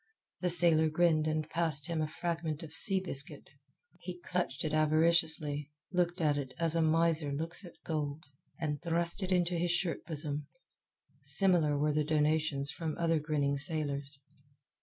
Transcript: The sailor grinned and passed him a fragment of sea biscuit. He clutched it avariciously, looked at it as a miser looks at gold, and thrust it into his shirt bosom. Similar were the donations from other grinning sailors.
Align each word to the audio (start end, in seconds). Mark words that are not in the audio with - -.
The 0.39 0.49
sailor 0.49 0.89
grinned 0.89 1.27
and 1.27 1.47
passed 1.47 1.85
him 1.85 2.01
a 2.01 2.07
fragment 2.07 2.63
of 2.63 2.73
sea 2.73 2.99
biscuit. 3.01 3.51
He 3.99 4.17
clutched 4.19 4.65
it 4.65 4.73
avariciously, 4.73 5.69
looked 5.93 6.19
at 6.19 6.39
it 6.39 6.55
as 6.57 6.73
a 6.73 6.81
miser 6.81 7.31
looks 7.31 7.63
at 7.63 7.73
gold, 7.85 8.23
and 8.59 8.81
thrust 8.81 9.21
it 9.21 9.31
into 9.31 9.59
his 9.59 9.69
shirt 9.69 10.03
bosom. 10.07 10.47
Similar 11.21 11.77
were 11.77 11.93
the 11.93 12.03
donations 12.03 12.71
from 12.71 12.97
other 12.97 13.19
grinning 13.19 13.59
sailors. 13.59 14.19